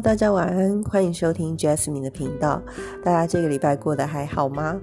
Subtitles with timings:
[0.00, 2.62] 大家晚安，欢迎收听 Jasmine 的频道。
[3.02, 4.78] 大家这个礼拜过得还好吗？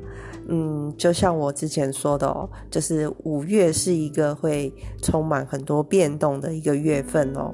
[0.47, 7.53] 嗯，就像我之前说的哦，就是五月是一个会充满很多变动的一个月份哦。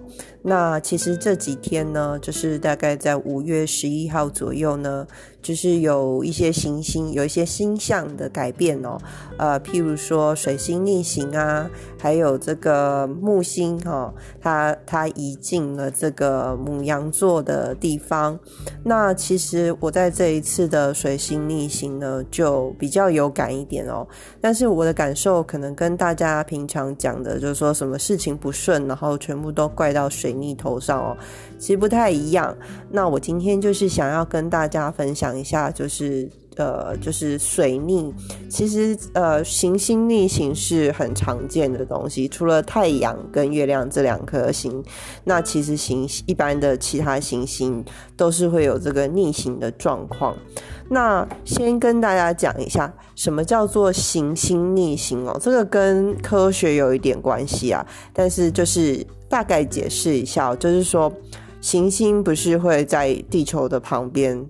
[0.50, 5.06] 那其实这几天呢，就是大概在五月十一号左右呢，
[5.44, 8.98] 就是有一些行星有一些星象的改变哦。
[9.38, 11.70] 呃，譬如说水星逆行啊，
[12.00, 18.38] 还有这个木星哈，它它移进了这个母羊座的地方。
[18.84, 24.08] 那其实我在这一次的水星逆行呢，就比较有感一点哦，
[24.42, 31.18] 但是我的感受可能跟大家平常讲的，就是说什么事情不顺，然后全部都怪到水你头上哦，
[31.58, 32.56] 其实不太一样。
[32.90, 38.14] 那我今天就是想要跟大家分享一下，就是呃，就是水逆，
[38.50, 44.84] 其实呃，行星逆行是很常见的东西，除了太阳跟月亮这两颗星，
[45.24, 47.84] 那其实行一般的其他行星
[48.18, 50.36] 都是会有这个逆行的状况。
[50.90, 55.40] 那先跟大家讲一下，什么叫做行星逆行哦？
[55.40, 61.10] 这个跟科学有一点关系啊，但是就是大概解释一下，就是说
[61.62, 64.46] 行星不是会在地球的旁边。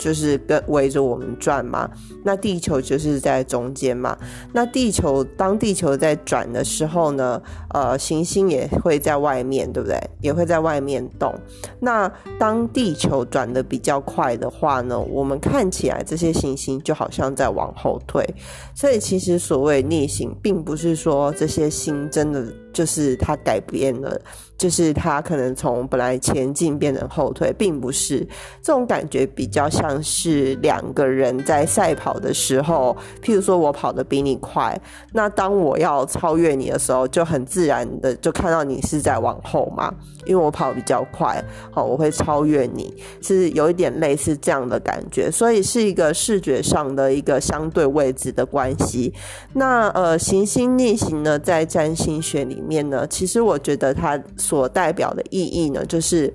[0.00, 1.88] 就是跟围着我们转嘛，
[2.24, 4.16] 那地球就是在中间嘛。
[4.54, 7.40] 那地球当地球在转的时候呢，
[7.74, 10.00] 呃，行星也会在外面，对不对？
[10.22, 11.32] 也会在外面动。
[11.78, 18.26] 那当地球转的比较快的话呢，我们看起来这些行星就好像在往后退。
[18.74, 22.46] 所以其实所谓逆行，并不是说这些星真的。
[22.72, 24.20] 就是它改变了，
[24.56, 28.18] 就是它可能从本来前进变成后退，并不是
[28.62, 34.80] 这种感觉，比较像是两个人在赛跑的时候，譬如说我跑得比你快，
[35.12, 39.92] 那当我要超越你的时候，就很自然的就看到你是在往后嘛，
[40.24, 49.12] 因为我跑比较快，好，我会超越你，是有一点类似这样的感觉，所以是一个视觉上的一个相对位置的关系。
[49.54, 52.59] 那呃，行星逆行呢，在占星学里。
[52.60, 56.32] 面呢，其实我觉得它所代表的意义呢，就是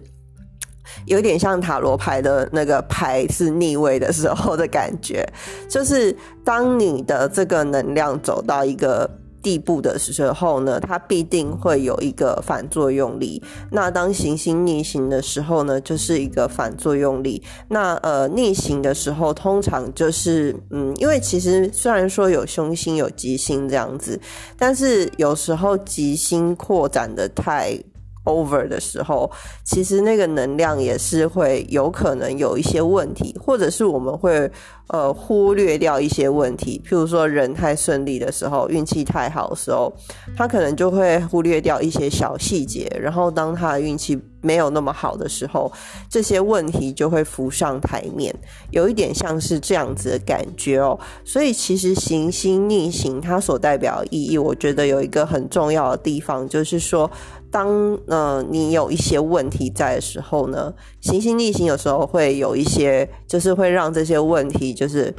[1.05, 5.27] 有点像塔罗牌的那个牌是逆位的时候的感觉，
[5.69, 9.09] 就是当你的这个能量走到一个。
[9.45, 13.39] 地步的时候呢，它必定会有一个反作用力。
[13.69, 17.39] 那当行星逆行的时候呢，就是一个反作用力。
[17.67, 24.19] 那呃，逆行的时候，通常就是嗯，因为其实虽然说有凶星有吉星这样子，
[24.57, 27.79] 但是有时候吉星扩展的太。
[28.25, 29.31] Over 的时候，
[29.63, 34.51] 其实那个能量也是会有可能有一些问题，或者是我们会
[34.87, 36.81] 呃忽略掉一些问题。
[36.85, 39.91] 譬如说人太顺利的时候，运气太好的时候，
[40.35, 42.91] 他可能就会忽略掉一些小细节。
[42.99, 45.71] 然后当他的运气没有那么好的时候，
[46.09, 48.33] 这些问题就会浮上台面，
[48.71, 50.99] 有一点像是这样子的感觉哦。
[51.23, 57.09] 所以其实行星逆行它所代表的意义，我觉得有一个很重要的地方，就是说。
[57.55, 65.13] 当呃你有一些问题在的时候呢，行星逆行有时候会有一些，就是会让这些问题就是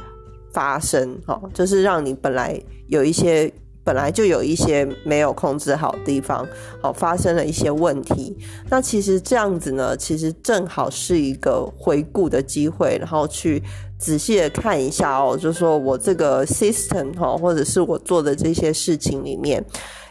[0.53, 2.55] 发生，哈，就是让你本来
[2.89, 3.51] 有一些
[3.83, 6.47] 本来就有一些没有控制好的地方，
[6.79, 8.37] 好发生了一些问题。
[8.69, 13.63] 那其实这样子呢，其实正好是一个回顾的机会，然后去
[13.97, 19.65] 仔细的看一下哦，就说我这个 system 哈，或者是我做的这些事情里面。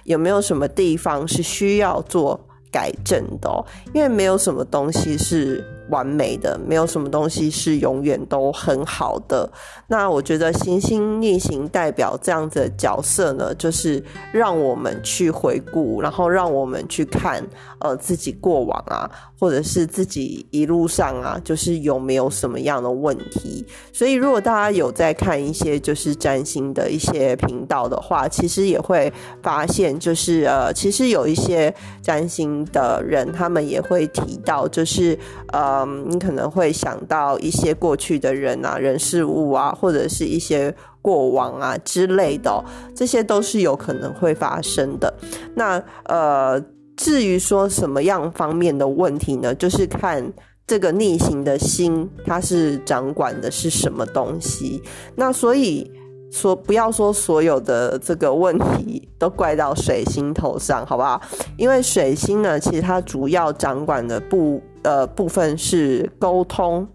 [0.06, 2.41] 有没有什么地方是需要做
[2.72, 3.65] 改正的？
[3.93, 5.65] 因为没有什么东西是。
[5.91, 9.51] 完美的，没有什么东西是永远都很好的。
[9.87, 14.03] 那我觉得行星逆行代表这样的角色呢，就是
[14.33, 17.45] 让我们去回顾，然后让我们去看，
[17.81, 19.09] 呃，自己过往啊，
[19.39, 23.65] 或者是自己一路上啊，就是有没有什么样的问题。
[23.93, 29.12] 所以，如果大家有在看一些就是占星的一些频道的话，其实也会
[29.43, 31.73] 发现，就是呃，其实有一些
[32.03, 35.19] 占星的人，他们也会提到，就是
[35.53, 35.75] 呃。
[35.84, 42.64] 嗯，你可能会想到一些过去的人啊、人事物啊，或者是一些过往啊之类的，
[42.94, 45.12] 这些都是有可能会发生的。
[45.55, 46.61] 那呃，
[46.96, 49.55] 至于说什么样方面的问题呢？
[49.55, 50.32] 就是看
[50.67, 54.82] 这个逆行的心，它是掌管的是什么东西。
[55.14, 55.90] 那所以
[56.31, 61.20] 说，不要说所有的这个问题都怪到水星头上，好不好？
[61.56, 64.62] 因为水星呢，其实它主要掌管的部。
[64.82, 66.87] 呃，部分是沟通、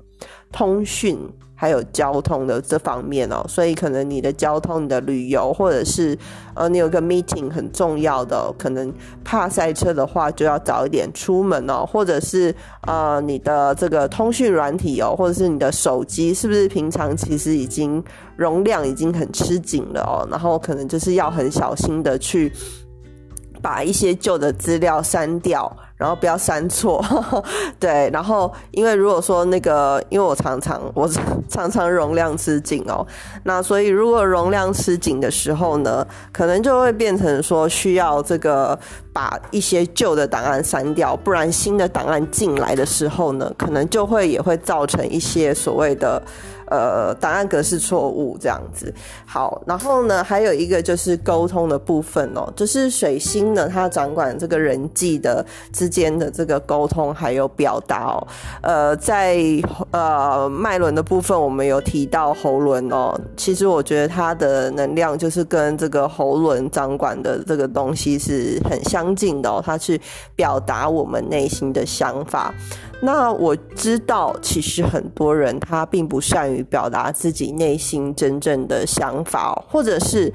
[0.50, 1.20] 通讯，
[1.62, 6.18] 还有交通的这方面哦，所以可能你的交通、你的旅游，或者是
[6.56, 8.92] 呃，你有个 meeting 很重要的，可能
[9.24, 12.52] 怕塞车的话，就要早一点出门哦，或者是
[12.88, 18.04] 呃，你的这个通讯软体哦，或者是你的手机，是不是平常其实已经
[18.36, 22.52] 容量已经很吃紧了哦，然后可能就是要很小心的去
[23.62, 25.72] 把一些旧的资料删掉。
[26.02, 27.00] 然后不要删错，
[27.80, 28.10] 对。
[28.12, 31.08] 然后，因为如果说那个，因为我常常我
[31.48, 33.06] 常常容量吃紧哦，
[33.44, 38.78] 那所以如果容量吃紧的时候呢，可能就会变成说需要这个
[39.14, 46.22] 把一些旧的档案删掉，不然新的档案进来的时候呢，可能就会也会造成一些所谓的。
[46.72, 48.94] 呃，档案格式错误这样子。
[49.26, 58.26] 好，然后呢，还有一个就是沟通的部分哦，就是水星呢，它掌管这个人际的之间的这个沟通还有表达哦。
[58.62, 59.44] 呃，在
[59.92, 70.00] 呃脉轮的部分，我们有提到喉轮哦，其实我觉得它的能量就是跟这个喉轮掌管的这个东西是很像相近的哦，它去
[70.36, 72.54] 表达我们内心的想法。
[73.02, 80.32] 那我知道，其实很多人他并不善于表达自己内心真正的想法，或者是，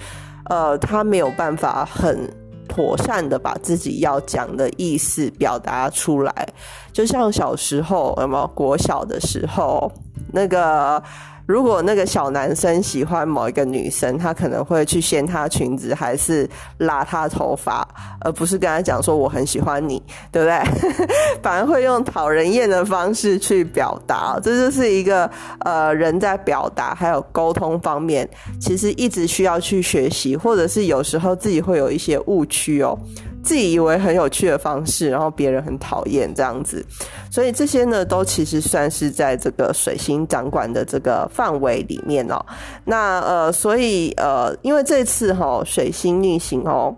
[0.50, 2.28] 呃，他没有办法很
[2.68, 6.48] 妥善的把自己要讲的意思表达出来。
[6.92, 9.92] 就像小时候，有没有国小的时候，
[10.32, 11.00] 那个。
[11.46, 16.48] 如果那个小男生喜欢某一个女生，他可能会去掀她裙子，还是
[16.78, 17.86] 拉她头发，
[18.20, 20.02] 而不是跟她讲说我很喜欢你，
[20.32, 21.06] 对不对？
[21.42, 28.28] 反而会用讨人厌的方式去表达，这就是一个呃人在表达还有沟通方面，
[28.60, 32.98] 其实一直需要去学习，或者是有时候自己会有一些误区哦。
[33.46, 36.84] 自己以为很有趣的方式，然后别人很讨厌这样子，
[37.30, 42.44] 所以这些呢，都其实算是在这个水星掌管的这个范围里面哦。
[42.84, 46.92] 那呃，所以呃，因为这次哈水星逆行哦，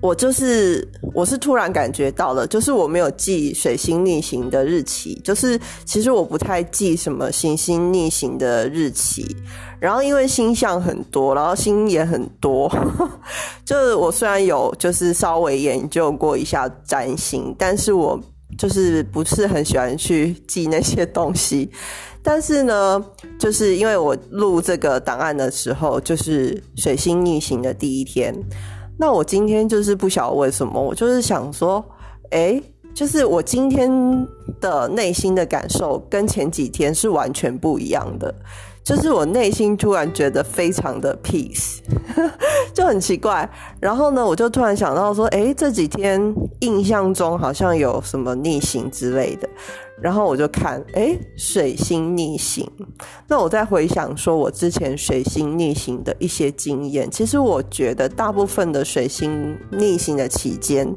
[0.00, 9.36] 我就是我是突然感觉到了，就是我没有记水星逆行的日期，就是其实我不太记什么行星逆行的日期。
[9.78, 12.70] 然后因为星象很多，然后星也很多，
[13.64, 18.18] 就是我虽然有就是稍微研究过一下占星，但是我
[18.58, 21.70] 就是不是很喜欢去记那些东西。
[22.22, 23.02] 但是呢，
[23.38, 28.34] 就是因为我录这个档案的时候，就是水星逆行的第一天，
[29.00, 31.82] 那我今天就是不晓得为什么，我就是想说，
[32.32, 32.62] 哎，
[32.92, 33.90] 就是我今天
[34.60, 38.34] 的内心的感受跟前几天是完全不一样的。
[38.82, 41.78] 就是我内心突然觉得非常的 peace，
[42.74, 43.48] 就很奇怪。
[43.80, 49.48] 然后呢，我就突然想到说，哎，这几天印象中好像有什么逆行之类的。
[50.02, 52.66] 然后我就看，哎，水星逆行。
[53.28, 60.90] 那我在回想说我之前水星逆行的一些经验，其实我觉得大部分的水星逆行的期间，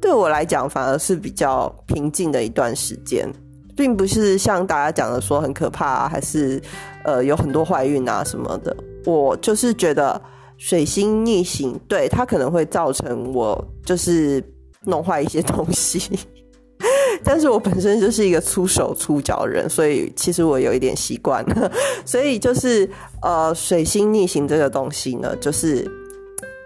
[0.00, 3.32] 对我来讲反而是比较平静的一段时间。
[3.76, 6.60] 并不是像大家讲的说很可怕，还是
[7.04, 8.76] 呃有很多怀孕啊什么的。
[9.04, 10.20] 我就是觉得
[10.56, 14.42] 水星逆行，对它可能会造成我就是
[14.84, 16.18] 弄坏一些东西。
[17.22, 21.44] 但是我本身就是一个粗手粗脚人，所以其实我有一点习惯。
[22.04, 22.88] 所以就是
[23.22, 25.90] 呃水星逆行这个东西呢，就是。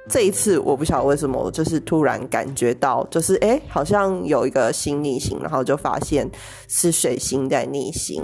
[0.08, 6.28] 这一次我不晓得为什么，我就是突然感觉到，就是哎，好像有一个新逆行，然后就发现
[6.66, 8.22] 是水星在逆行。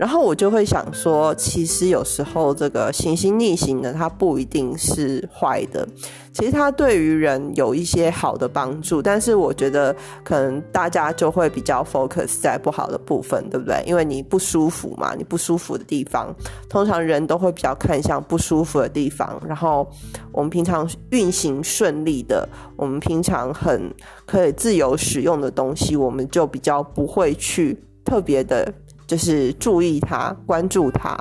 [0.00, 5.86] 然后我就会想说，其实有时候这个行星逆行呢，它不一定是坏的，
[6.32, 9.02] 其实它对于人有一些好的帮助。
[9.02, 13.84] 但是我觉得可能大家就会比较 focus 在不好的部分，对不对？
[13.86, 16.34] 因为你不舒服嘛，你不舒服的地方，
[16.70, 19.38] 通常人都会比较看向不舒服的地方。
[19.46, 19.86] 然后
[20.32, 28.72] 我们平常运行顺利的，我们平常很可以自由使用的东西，我们就比较不会去特别的。
[29.10, 31.18] 就是注意它，关注它。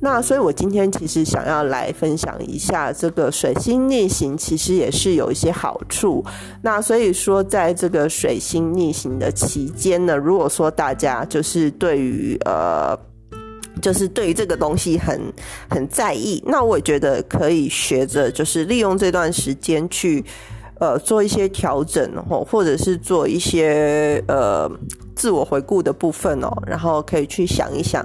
[0.00, 6.24] 那所以，我今天其实想要来分享一下这个水星逆行，其实也是有一些好处。
[6.62, 12.98] 那所以说，在这个水星逆行的期间呢，如果说大家就是对于呃，
[13.82, 15.20] 就是对于这个东西很
[15.68, 20.24] 很在意，那我也觉得可以学着，就是利用这段时间去。
[20.80, 24.68] 呃，做一些调整哦，或者是做一些呃
[25.14, 28.04] 自我回顾的部分哦，然后可以去想一想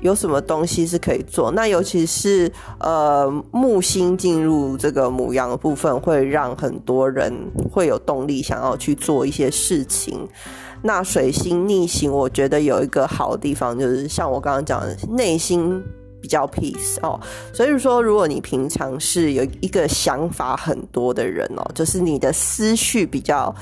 [0.00, 1.50] 有什么东西是可以做。
[1.52, 7.32] 那尤其是呃木星进入这个母羊的部分，会让很多人
[7.72, 10.18] 会有动力想要去做一些事情。
[10.82, 15.80] 那水星逆行，我觉得有一个好的地方，就是像我刚刚讲的，内心
[16.20, 17.18] 比较 peace 哦。
[17.52, 23.54] 所以说，如果你平常是有一个想法很多的人哦，就是你的思绪比较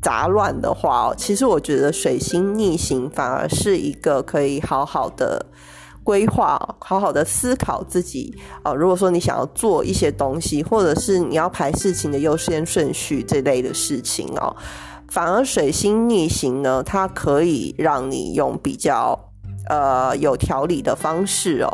[0.00, 5.46] 杂乱的话哦，其实我觉得水星逆行反而是一个可以好好的。
[6.04, 8.74] 规划，好好的思考自己哦。
[8.74, 14.52] 如果说你想要做一些东西，或者是你要排事情的优先顺序这类的事情哦，
[15.06, 19.16] 反而水星逆行呢，它可以让你用比较
[19.68, 21.70] 呃有条理的方式哦，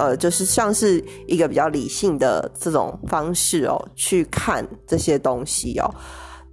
[0.00, 5.94] 呃，就是像是一个比较理性的这种方式哦，去看这些东西哦。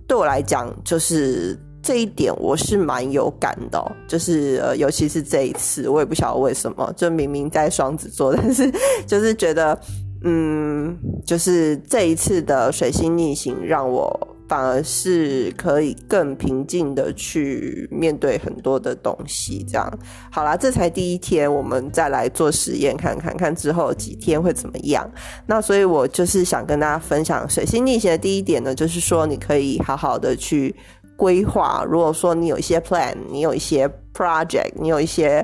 [0.07, 1.57] 对我来讲，就是。
[1.83, 8.69] 这一点我是蛮有感的，就是呃，尤其是这一次，我也不晓得为什么，就明明在双子座， 但是
[9.05, 9.79] 就是觉得，
[10.25, 19.65] 嗯，就是这一次的水星逆行，让我反而是可以更平静的去面对很多的东西。
[19.67, 19.99] 这样，
[20.31, 25.09] 好啦，这才第一天，我们再来做实验，看看看之后几天会怎么样。
[25.45, 30.75] 那所以我就是想跟大家分享水星逆行的第一点呢，就是说你可以好好的去。
[31.15, 35.43] 规划，如果说你有一些 plan，你有一些 project，你有一些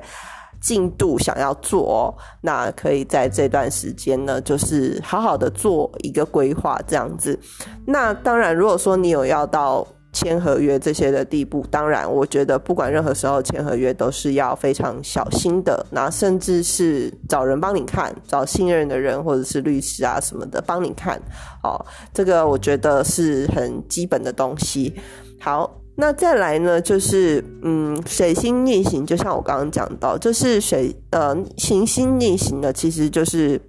[0.64, 7.38] 进度想要做，那可以在这段时间呢，就是好好的做一个规划，这样子。
[7.86, 15.86] 那当然，如果说你有要到签合约这些的地步，当然，我觉得不管任何时候签合约都是要非常小心的。
[15.90, 21.20] 那甚至是找人帮你看，找信任的人或者是律师啊什么的帮你看，
[21.64, 24.94] 哦，这个我觉得是很基本的东西。
[25.42, 33.62] 好，那再来呢，就是嗯，水星逆行，就像我刚刚讲到，就是水呃行星逆行呢，其实就是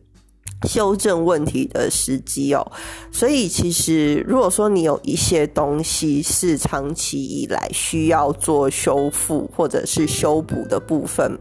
[0.66, 2.66] 修正问题的时机哦。
[3.12, 11.38] 所以其实如果说你有一些东西是长期以来需要做修复或者是修补的部分，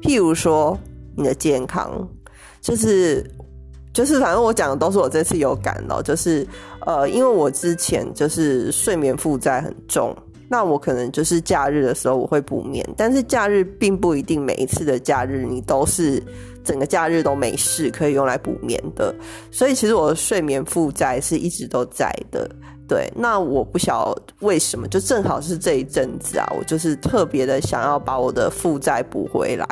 [0.00, 0.78] 譬如说
[1.16, 2.08] 你的健康，
[2.62, 3.22] 就是。
[3.94, 6.02] 就是，反正我讲的都是我这次有感咯。
[6.02, 6.46] 就是，
[6.84, 10.14] 呃，因为我之前就是睡眠负债很重，
[10.48, 16.20] 那我可能就是假日的时候我会补眠，但是假日并不一定每一次的假日你都是
[16.64, 19.14] 整个假日都没事可以用来补眠的，
[19.52, 22.50] 所以其实我的睡眠负债是一直都在的。
[22.86, 29.66] 对，那我不晓为什么，就正好是这一阵子啊，我就是特别的想要把我的负债补回来，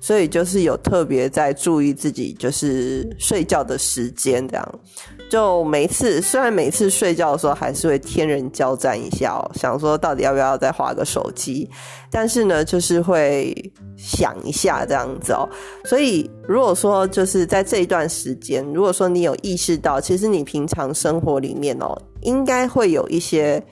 [0.00, 4.80] 所以就是有特别在注意自己就是睡觉的时间这样。
[5.28, 11.68] 就每次，虽然每次睡觉的时候还是会天人交战一下，想说到底要不要再划个手机，
[12.10, 13.52] 但是呢，就是会
[13.96, 15.48] 想一下这样子哦。
[15.84, 23.62] 所以如果说就是在这一段时间，如果说你有意识到，其实你平常生活里面哦，应该会有一些。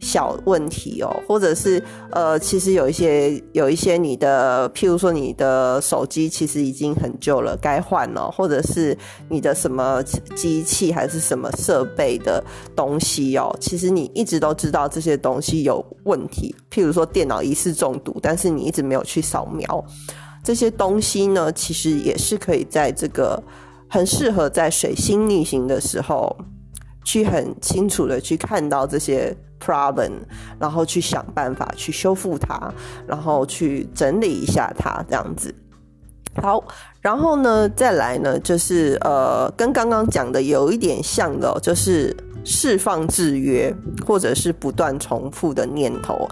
[0.00, 1.80] 小问题哦，或者是
[2.12, 8.96] 呃，其实有一些有一些你的，譬如说你的手机其实已经很旧了，该换了，或者是
[9.28, 10.02] 你的什么
[10.34, 12.42] 机器还是什么设备的
[12.74, 19.84] 东西哦，其实你一直都知道这些东西有问题，譬如说电脑疑似中毒，但是你一直没有去扫描
[20.42, 23.40] 这些东西呢，其实也是可以在这个
[23.88, 26.34] 很适合在水星逆行的时候，
[27.04, 29.36] 去很清楚的去看到这些。
[29.64, 30.10] problem，
[30.58, 32.60] 然后去想办法去修复它，
[33.06, 35.54] 然后去整理一下它，这样子。
[36.42, 36.60] 好，
[37.00, 42.12] 然后呢，再来呢，就是呃，跟刚刚讲的有一点像的，就是
[42.44, 43.72] 释放制约，
[44.04, 46.28] 或者是不断重复的念头。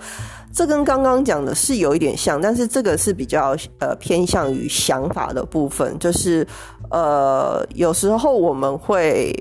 [0.53, 6.45] 这跟刚刚讲的是有一点像，但是这个是比较呃偏向于想法的部分，就是
[6.91, 9.33] 呃，有时候我们会。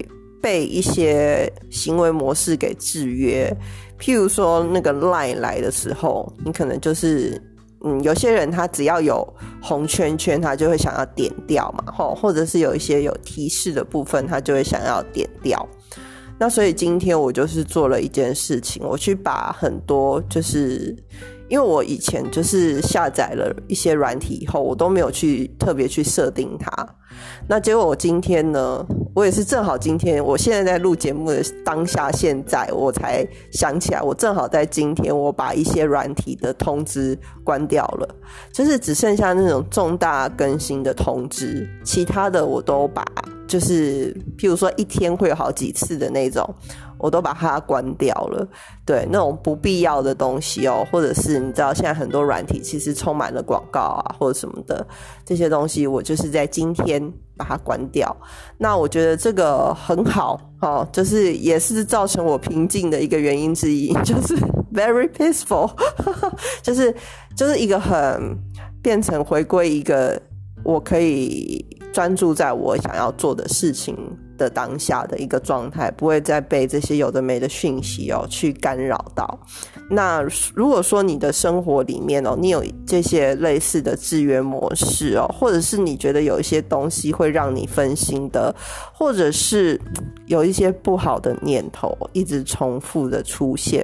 [0.41, 3.55] 被一些行为模式给制约，
[3.99, 7.41] 譬如说那个 line 来的时候，你可能就是，
[7.83, 9.27] 嗯，有些人他只要有
[9.61, 15.67] 红圈圈，他就会想要点掉嘛，吼，或者是有一些有提示的部分，他就会想要点掉。
[16.37, 20.95] 那所以今天我就是做了一件事情，我去把很多就是。
[21.49, 26.87] 因为我以前就是下载了一些软体以后，我都没有去特别去设定它。
[27.47, 28.85] 那结果我今天呢，
[29.19, 38.15] 我也是正好今天，我现在在录节目的当下，现在我才想起来，我正好在今天，我把一些软体的通知关掉了，
[38.53, 43.05] 就是只剩下那种重大更新的通知，其他的我都把
[43.45, 46.55] 就是譬如说一天会有好几次的那种，
[46.99, 48.47] 我都把它关掉了。
[48.85, 54.85] 对，那种不必要的东西哦，或者是你知道现在很多软体其实充满了广告啊，或者什么的
[55.25, 57.01] 这些东西，我就是在今天
[57.37, 58.15] 把它关掉。
[58.57, 64.35] 那我觉得这个很好哦，就是也是造成我平静的一个原因之一， 就是
[64.73, 65.71] very peaceful，
[66.61, 66.93] 就是
[67.35, 68.37] 就是一个很
[68.81, 70.21] 变成回归一个
[70.63, 71.65] 我可以。
[71.91, 73.97] 专注在我想要做的事情
[74.37, 79.39] 的当下的一个状态，不会再被这些有的没的讯息哦去干扰到。
[79.89, 88.55] 那如果说你的生活里面哦，你有这些类似的制约模式哦，或者是你觉得有一些东西会让你分心的，
[88.93, 89.79] 或者是
[90.27, 93.83] 有一些不好的念头一直重复的出现。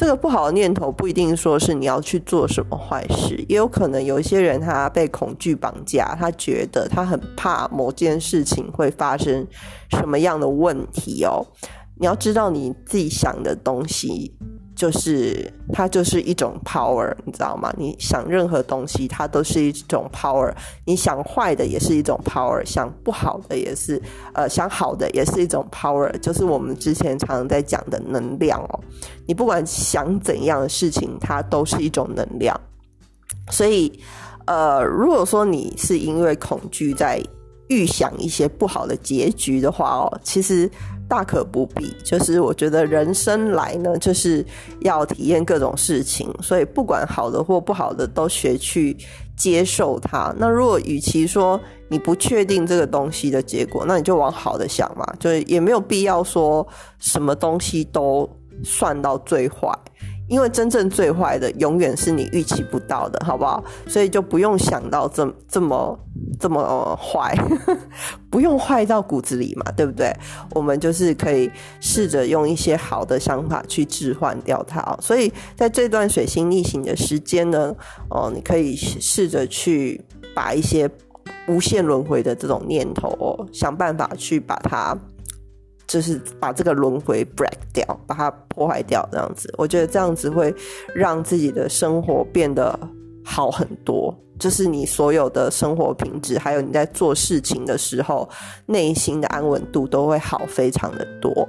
[0.00, 9.46] 这个不好的念头不一定说是你要去做什么坏事，也有可能有一些人他被恐惧绑架，他觉得他很怕某件事情会发生
[9.90, 11.46] 什么样的问题哦。
[11.98, 14.34] 你要知道你自己想的东西。
[14.80, 17.70] 就是它就是一种 power，你知道吗？
[17.76, 20.50] 你想任何东西，它都是一种 power。
[20.86, 24.00] 你想坏的也是一种 power，想不好的也是，
[24.32, 26.10] 呃，想好的也是一种 power。
[26.20, 28.80] 就是我们之前常常在讲的能量哦。
[29.26, 32.58] 你不管想怎样的事情，它都是一种能量。
[33.50, 33.92] 所以，
[34.46, 37.22] 呃，如果说你是因为恐惧在
[37.68, 40.70] 预想一些不好的结局的话哦，其实。
[41.10, 44.46] 大可不必，就是我觉得人生来呢，就是
[44.82, 48.96] 要体验各种事情，所以不管好的或不好的，都学去
[49.36, 50.32] 接受它。
[50.38, 56.64] 那如果与其说你不确定这个东西的结果，那你就往好的想嘛，就是也没有必要说
[57.00, 58.30] 什么东西都
[58.62, 59.68] 算到最坏。
[60.30, 63.62] 因为真正最坏的永远是你预期不到的，好不好？
[63.88, 65.98] 所以就不用想到这这么
[66.38, 67.34] 这么坏，
[68.30, 70.14] 不用坏到骨子里嘛，对不对？
[70.54, 74.96] 我们就是可以试着用一些好的想法去置换掉它。
[75.02, 77.74] 所以在这段水星逆行的时间呢，
[78.08, 80.00] 哦，你可以试着去
[80.32, 80.88] 把一些
[81.48, 84.96] 无限轮回的这种念头，哦，想办法去把它。
[85.90, 90.54] 就是把这个轮回 break 掉，把它破坏掉，这样子，我觉得这样子会
[90.94, 92.78] 让自己的生活变得
[93.24, 94.16] 好很多。
[94.38, 98.26] 就是你所有的生活品质，还有你在做事情的时候，
[98.66, 101.46] 内心的安稳度都会好非常的多。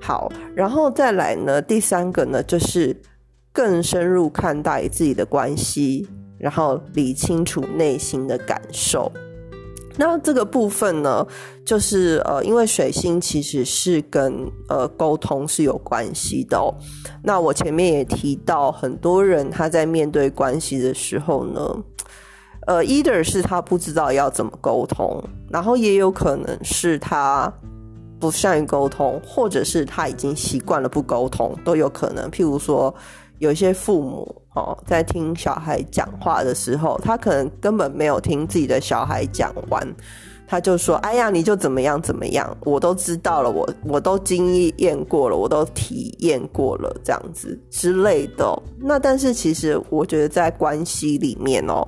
[0.00, 2.94] 好，然后再来呢，第三个呢，就是
[3.52, 9.10] 更深入看待自己的关系，然后理清楚内心的感受。
[9.96, 11.26] 那这个部分呢，
[11.64, 16.58] 就是呃，因为水星其实是跟呃沟通是有关系的。
[17.22, 21.76] 那我前面也提到，很多人他在面对关系的时候呢，
[22.66, 27.52] 呃，either 是他不知道要怎么沟通，然后也有可能是他
[28.18, 32.30] 不善于沟通，或者是他已经习惯了不沟通，都有可能。
[32.30, 32.94] 譬如说。
[33.44, 39.86] 有些父母哦，在听小孩讲话的时候，他可能根本没有听自己的小孩讲完，
[40.46, 51.86] 他就说：“哎呀，你就怎么样怎么样，我都知道了，我我都经验过了，我都体验过了，这样子之类的。”那但是其实我觉得在关系里面哦，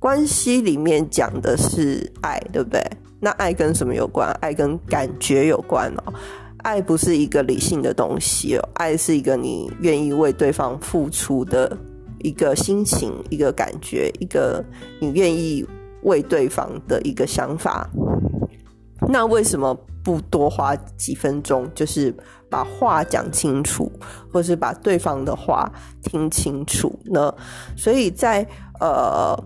[0.00, 2.82] 关系里面讲的是爱，对不对？
[3.20, 4.30] 那爱跟什么有关？
[4.40, 6.12] 爱跟感觉有关哦。
[6.66, 11.78] 爱不是一个理性的东西哦，爱是一个你愿意为对方付出的
[12.18, 14.64] 一个心情、一个感觉、一个
[15.00, 15.64] 你愿意
[16.02, 17.88] 为对方的一个想法。
[19.08, 22.12] 那为什么不多花几分钟，就是
[22.50, 23.88] 把话讲清楚，
[24.32, 27.32] 或是把对方的话听清楚呢？
[27.76, 28.44] 所以在
[28.80, 29.40] 呃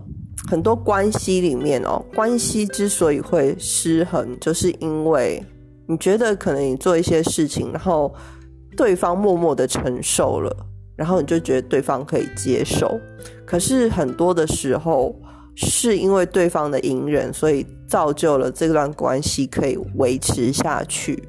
[0.49, 5.39] 很多关系里面哦，关系之所以会失衡，就是因为。
[5.87, 8.13] 你觉得可能你做一些事情，然后
[8.77, 10.55] 对方默默的承受了，
[10.95, 12.99] 然后你就觉得对方可以接受。
[13.45, 15.13] 可是很多的时候，
[15.55, 21.21] 是因为对方的隐忍，所以造就了这段关系可以维持下去。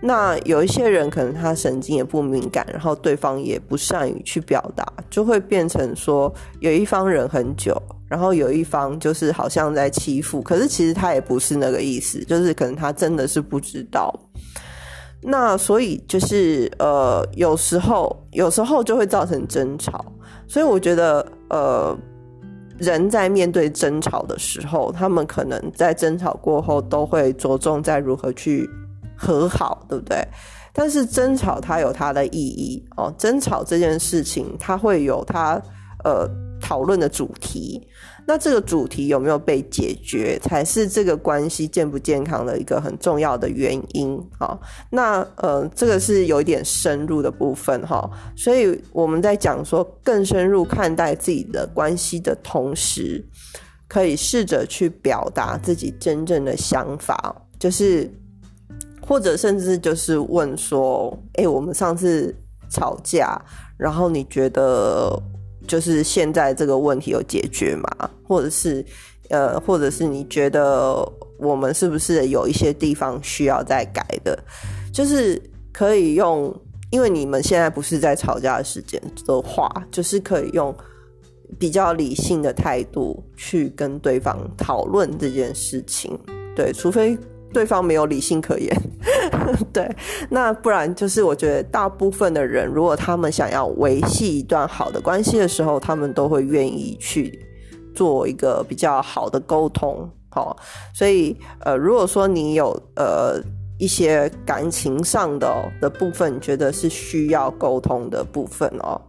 [0.00, 7.80] 那有一些人可能他神经也不敏感，然后对方也不善于去表达，就会变成说有一方忍很久。
[8.12, 14.12] 然后有一方就是好像在欺负，可是其实他也不是那个意思，就是可能他真的是不知道。
[15.22, 20.04] 那所以就是呃，有时候有时候就会造成争吵。
[20.46, 21.96] 所以我觉得呃，
[22.76, 28.68] 人在面对争吵的时候，他们可能在争吵过后都会着重在如何去
[29.16, 30.22] 和好，对不对？
[30.74, 35.58] 但是争吵它有它的意义哦，争吵这件事情它会有它
[36.04, 36.28] 呃。
[36.62, 37.86] 讨论的主题。
[38.24, 44.56] 那这个主题有没有被解决，才是这个关系健不健康的一个很重要的原因啊。
[44.88, 48.08] 那呃，这个是有一点深入的部分哈。
[48.36, 53.20] 所以我们在讲说更深入看待自己的关系的同时，
[53.88, 58.08] 可以试着去表达自己真正的想法，就是
[59.04, 62.32] 或者甚至就是问说：“哎，我们上次
[62.70, 63.36] 吵架，
[63.76, 65.20] 然后你觉得？”
[65.66, 68.10] 就是现在这个问题有解决吗？
[68.26, 68.84] 或者是，
[69.30, 71.06] 呃，或者是你觉得
[71.38, 74.38] 我们是不是有一些地方需要再改的？
[74.92, 75.40] 就是
[75.72, 76.54] 可以用，
[76.90, 80.74] 因为你们现在不是在吵架的时间的话，就是可以用
[81.58, 86.18] 比较理性的态度去跟对方讨论这件事情。
[86.54, 87.18] 对，除非。
[87.52, 88.74] 对方没有理性可言，
[89.72, 89.88] 对，
[90.30, 97.38] 那不然就是我觉得大部分的人，如果他们想要维系一段好的关系的时候，他们都会愿意去
[97.94, 100.56] 做一个比较好的沟通，好，
[100.94, 103.38] 所以呃，如果说你有呃
[103.78, 109.00] 一些感情上的的部分，觉得是需要沟通的部分哦，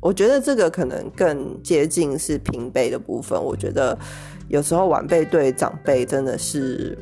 [0.00, 3.38] 我觉得这个可能更接近是平辈的部分。
[3.42, 3.98] 我觉得
[4.48, 6.96] 有时候晚辈对长辈真的是。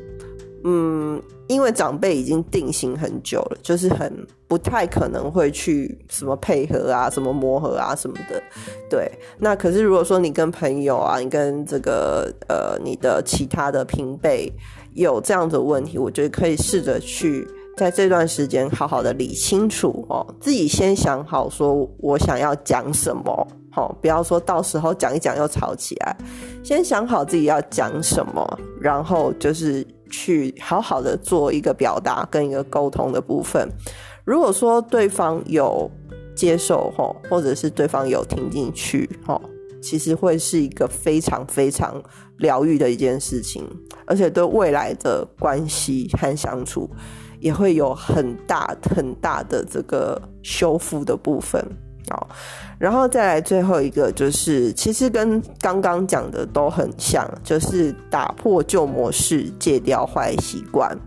[0.65, 4.11] 嗯，因为长辈已经定型很久了，就是很
[4.47, 8.41] 不太可能会去什么配合啊、什么磨合啊什么的。
[8.89, 14.51] 对，那可是如果说你跟朋友啊，你跟这个呃你的其他的平辈
[14.95, 26.17] 有这样的问题，我觉得可以试着去在这段时间好好的理清楚哦，自己先想好说我想要讲什么，好，不要说到时候讲一讲又吵起来，
[26.63, 29.87] 先想好自己要讲什么，然后就是。
[30.09, 33.69] 去好好的做一个表达跟一个沟通的部分。
[34.25, 35.89] 如果说对方有
[36.35, 39.41] 接受吼，或者是对方有听进去吼，
[39.81, 42.01] 其实会是一个非常非常
[42.37, 43.63] 疗愈的一件事情，
[44.05, 46.89] 而且对未来的关系和相处
[47.39, 51.65] 也会有很大很大的这个修复的部分。
[52.09, 52.27] 好，
[52.79, 60.97] 然后再来最后一个，就是其实跟刚刚讲的都很像，就是打破旧模式，戒掉坏习惯。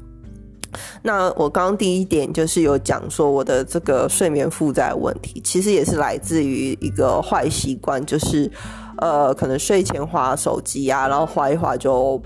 [1.03, 8.51] 那我刚刚第一点就是有讲说，我的这个睡眠负债问题，其实也是来自于一个坏习惯，就是
[8.99, 12.23] 呃，可能睡前划手机啊，然后划一划就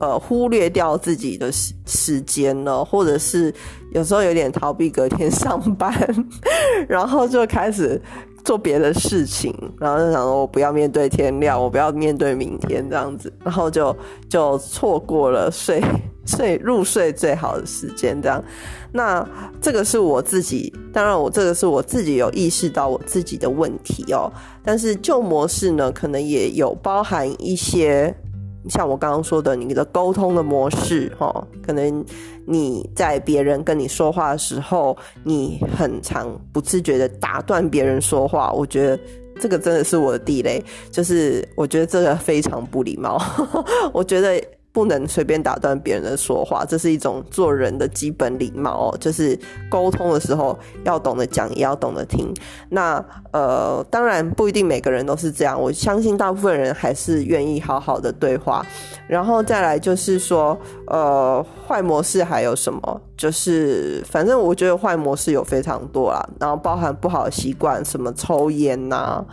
[0.00, 3.54] 呃忽略掉自己的时时间了，或者是。
[3.94, 5.92] 有时候有点逃避隔天上班，
[6.88, 8.00] 然后就开始
[8.44, 13.96] 做别的事情，然后就想我不要面对天亮，我不要面对明天这样子，然后就
[14.28, 15.80] 就错过了睡
[16.26, 18.20] 睡入睡最好的时间。
[18.20, 18.42] 这样，
[18.90, 19.24] 那
[19.60, 24.28] 这个是我自己，当然我这个是我自己有意识到我自己的问题哦。
[24.64, 28.12] 但是旧模式呢，可能也有包含一些。
[28.68, 32.04] 像我刚刚说的，你的沟通的模式，哦，可能
[32.46, 38.98] 你在别人跟你说话的时候，你很常不自觉的打断别人说话，我觉得
[39.40, 43.20] 这个真的是我的地雷，就是我觉得这个非常不礼貌，
[43.92, 44.42] 我觉得。
[44.74, 48.98] 不能随便打断别人的说话，这是一种做人的基本礼貌哦。
[48.98, 49.38] 就是
[49.70, 52.34] 沟通的时候要懂得讲，也要懂得听。
[52.70, 55.58] 那呃，当然不一定每个人都是这样。
[55.58, 58.66] 我相信大部分人还是愿意好好的对话。
[59.06, 60.58] 然后再来就是说，
[60.88, 63.00] 呃，坏模式还有什么？
[63.16, 69.24] 就是反正我觉得坏模式有非常多啦，然后包含不好的习惯，什么抽烟呐。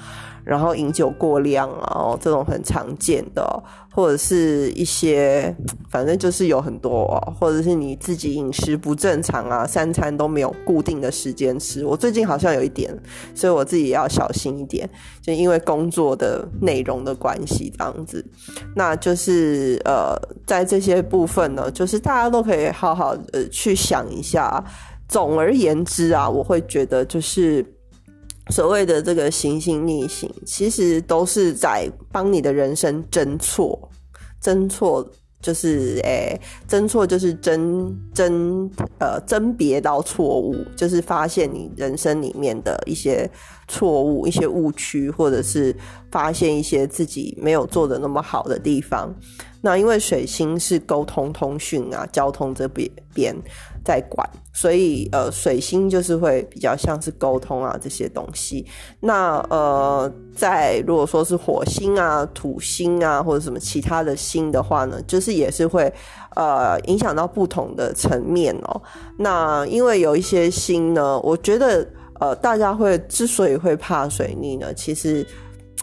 [0.43, 5.56] 然后饮酒过量啊，这种很常见的，或者是一些，
[5.89, 7.08] 反正就是有很多，
[7.39, 11.86] 或者是你自己饮食不正常啊，三餐都没有固定的时间吃。
[11.86, 12.91] 我最近好像有一点，
[13.36, 14.89] 所以我自己也要小心一点，
[15.21, 18.25] 就因为工作的内容的关系这样子。
[18.75, 20.15] 那就是呃，
[20.47, 24.63] 在这些部分呢，就是大家都可以好好的去想一下。
[25.08, 27.65] 总而言之啊，我会觉得就是。
[28.49, 33.89] 所谓的这个行星逆行，其实都是在帮你的人生侦错，
[34.41, 35.08] 侦错
[35.41, 43.30] 就是诶，侦错就是侦侦呃甄别到错误，就是发现你人生里面的一些
[43.67, 45.75] 错误、一些误区，或者是
[46.12, 49.13] 发现一些自己没有做的那么好的地方。
[49.62, 53.36] 那因为水星是沟通、通讯啊、交通这边边。
[53.84, 58.63] 在管，所以呃，水星就是会比较像是沟通啊这些东西。
[59.00, 65.91] 那呃，在如果说是火星啊、土星啊或者什么其他的星的话呢，就是也是会
[66.36, 68.80] 呃影响到不同的层面哦。
[69.17, 71.84] 那因为有一些星呢，我觉得
[72.19, 75.26] 呃大家会之所以会怕水逆呢，其实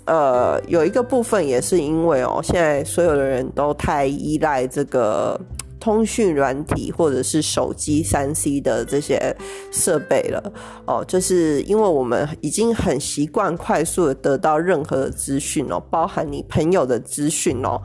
[0.08, 5.38] 呃，有一个部分也是因为哦，现在所有的人都太依赖这个
[5.78, 9.36] 通讯软体或者是手机三 C 的这些
[9.70, 10.52] 设备了
[10.86, 17.78] 哦，就是因为我们已经很习惯快速的得到任何的资讯哦，包含你朋友的资讯哦。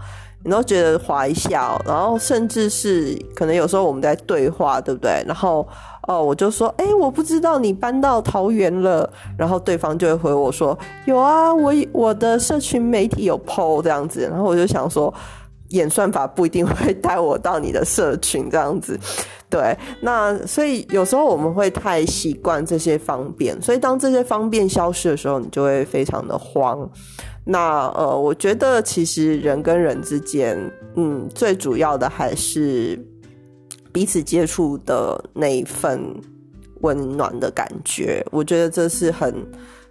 [0.44, 5.24] 你都觉得滑一下，然后甚至是可能有时候我们在对话，对不对？
[5.26, 5.68] 然后
[6.08, 15.14] 哦，我就说，哎，我不知道你搬到桃园了，然后对方就会回我说，有啊，我我的社群媒体有 PO 这样子，然后我就想说，
[15.74, 19.00] 演算法不一定会带我到你的社群这样子，
[19.50, 26.90] 对，那所以有时候我们会太习惯这些方便，所以当这些方便消失的时候，你就会非常的慌。
[27.46, 30.58] 那呃，我觉得其实人跟人之间，
[30.96, 32.98] 嗯，最主要的还是
[33.92, 36.02] 彼此接触的那一份
[36.82, 38.26] 温暖的感觉。
[38.32, 39.36] 我觉得这是很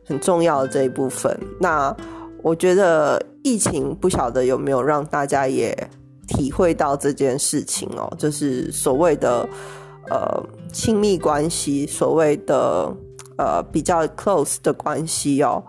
[0.07, 1.37] 很重要的这一部分。
[1.61, 1.95] 那
[2.43, 5.77] 我觉得疫情不晓得有没有让大家也
[6.29, 9.49] 体会到这件事情哦，就是所谓的
[10.09, 12.95] 呃亲密关系，所谓的
[13.37, 15.63] 呃比较 close 的关系哦，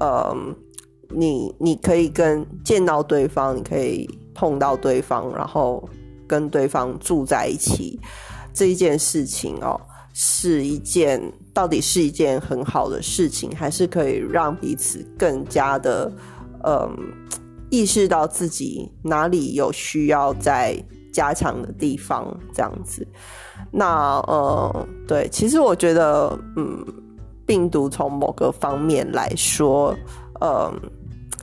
[0.00, 0.54] 嗯。
[1.10, 5.82] 你你可以跟见到对方，你可以碰到对方，然后
[6.26, 7.98] 跟对方住在一起，
[8.52, 9.80] 这一件事情哦，
[10.12, 11.18] 是一件
[11.54, 16.12] 到底是一件很好的事情，还是可以让彼此更加的
[16.68, 16.96] 嗯
[17.70, 20.76] 意识到自己哪里有需要在
[21.12, 23.06] 加强的地方，这样子。
[23.70, 26.84] 那呃，对，其实我觉得，嗯，
[27.46, 29.96] 病毒从某个方面来说，
[30.40, 30.72] 嗯。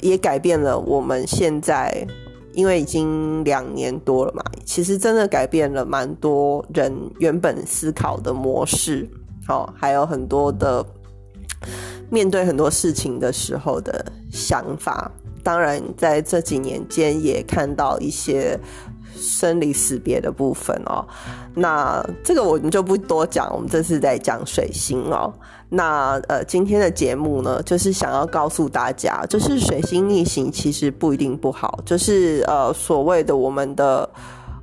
[0.01, 2.05] 也改变了我们现在，
[2.53, 9.09] 因为已经两年多了嘛，其实真的改变了蛮多人原本思考的模式，
[9.47, 10.85] 哦，还有很多的
[12.09, 15.11] 面对很多事情的时候的想法。
[15.43, 18.59] 当然，在这几年间也看到一些。
[19.17, 21.03] 生离死别的部分哦，
[21.55, 25.33] 那这个我们就不多讲，我们这次在讲水星哦。
[25.69, 34.07] 那呃，今天的节目呢，就是想要告诉大家，就是水星逆行其实不一定不好，就是呃，所谓的我们的。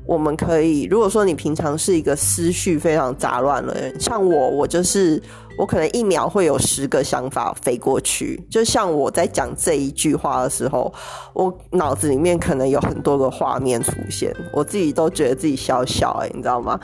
[0.05, 5.23] 我们可以，如果说你平常是一个思绪非常杂乱的人，像我，我就是
[5.57, 8.45] 我可能一秒会有十个想法飞过去。
[8.51, 10.93] 就像我在讲这一句话的时候，
[11.35, 16.79] 我脑子里面可能有很多个画面出现，我自己都觉得自己小小哎，你知道吗？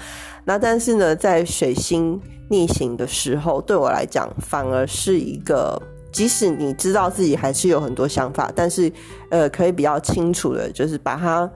[0.45, 5.81] 那但是呢，在水星逆行的时候，对我来讲反而是一个，
[6.13, 8.91] 即使你知道自己还是有很多想法，但是
[9.31, 11.51] 呃，可以比较清楚的，就是把它。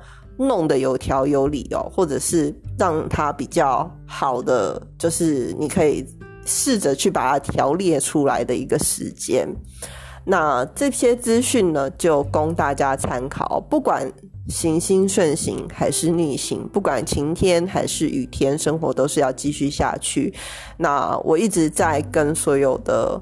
[0.46, 6.04] 弄得有条有理哦，或者是让它比较好的，就是你可以
[6.44, 9.48] 试着去把它条列出来的一个时间。
[10.24, 13.60] 那这些资讯呢，就供大家参考。
[13.68, 14.10] 不管
[14.48, 20.32] 行星顺行还是逆行，不管晴天还是雨天，生活都是要继续下去。
[20.76, 23.20] 那我一直在跟所有的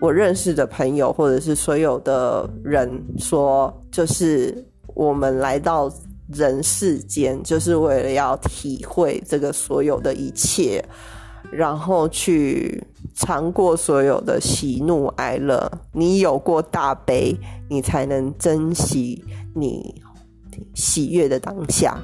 [0.00, 5.92] 我认识的朋友，或者是所有的人说，就是我们来到。
[6.34, 10.84] 人世间就是为了要体会这个所有的一切，
[11.52, 12.82] 然后去
[13.14, 15.70] 尝过所有的喜怒哀乐。
[15.92, 17.36] 你有过大悲，
[17.68, 20.02] 你才能珍惜你
[20.74, 21.96] 喜悦的当下。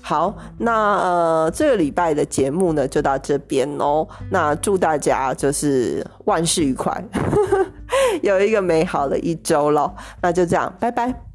[0.00, 4.08] 好，那呃，这个礼拜的节目呢，就到这边哦。
[4.30, 7.04] 那祝大家就是万事愉快，
[8.22, 9.94] 有一个美好的一周喽。
[10.22, 11.27] 那就这样，拜拜。